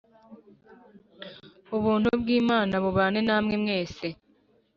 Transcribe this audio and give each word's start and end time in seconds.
Ubuntu 1.75 2.09
bw’Imana 2.21 2.73
bubane 2.83 3.19
namwe 3.27 3.55
mwese 3.63 4.07